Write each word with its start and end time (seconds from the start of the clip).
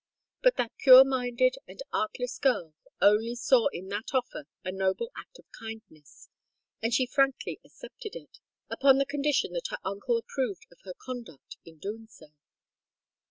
But 0.41 0.55
that 0.57 0.75
pure 0.79 1.05
minded 1.05 1.57
and 1.67 1.79
artless 1.93 2.39
girl 2.39 2.73
only 3.03 3.35
saw 3.35 3.67
in 3.67 3.87
that 3.89 4.15
offer 4.15 4.47
a 4.65 4.71
noble 4.71 5.11
act 5.15 5.37
of 5.37 5.45
kindness; 5.51 6.27
and 6.81 6.91
she 6.91 7.05
frankly 7.05 7.59
accepted 7.63 8.15
it—upon 8.15 8.97
the 8.97 9.05
condition 9.05 9.53
that 9.53 9.67
her 9.69 9.77
uncle 9.85 10.17
approved 10.17 10.65
of 10.71 10.79
her 10.85 10.95
conduct 10.97 11.57
in 11.65 11.77
doing 11.77 12.07
so. 12.07 12.33